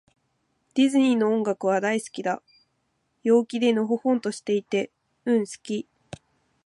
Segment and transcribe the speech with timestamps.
[0.73, 2.41] ディズニーの音楽は、大好きだ。
[3.21, 4.89] 陽気で、のほほんとしていて。
[5.25, 5.87] うん、好き。